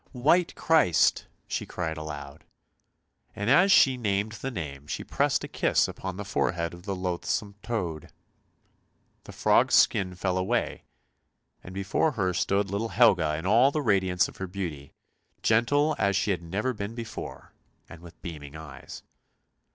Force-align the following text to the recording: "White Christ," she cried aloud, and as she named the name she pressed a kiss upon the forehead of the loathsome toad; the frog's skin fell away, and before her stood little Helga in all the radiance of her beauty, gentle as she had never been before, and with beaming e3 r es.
"White 0.13 0.55
Christ," 0.55 1.27
she 1.47 1.63
cried 1.67 1.95
aloud, 1.95 2.43
and 3.35 3.51
as 3.51 3.71
she 3.71 3.97
named 3.97 4.31
the 4.31 4.49
name 4.49 4.87
she 4.87 5.03
pressed 5.03 5.43
a 5.43 5.47
kiss 5.47 5.87
upon 5.87 6.17
the 6.17 6.25
forehead 6.25 6.73
of 6.73 6.87
the 6.87 6.95
loathsome 6.95 7.53
toad; 7.61 8.09
the 9.25 9.31
frog's 9.31 9.75
skin 9.75 10.15
fell 10.15 10.39
away, 10.39 10.85
and 11.63 11.71
before 11.75 12.13
her 12.13 12.33
stood 12.33 12.71
little 12.71 12.89
Helga 12.89 13.35
in 13.35 13.45
all 13.45 13.69
the 13.69 13.83
radiance 13.83 14.27
of 14.27 14.37
her 14.37 14.47
beauty, 14.47 14.91
gentle 15.43 15.95
as 15.99 16.15
she 16.15 16.31
had 16.31 16.41
never 16.41 16.73
been 16.73 16.95
before, 16.95 17.53
and 17.87 18.01
with 18.01 18.19
beaming 18.23 18.53
e3 18.53 18.59
r 18.59 18.75
es. 18.77 19.03